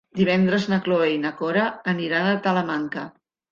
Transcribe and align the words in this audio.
Divendres 0.19 0.63
na 0.73 0.79
Cloè 0.87 1.09
i 1.17 1.19
na 1.27 1.33
Cora 1.43 1.67
aniran 1.95 2.33
a 2.33 2.35
Talamanca. 2.49 3.07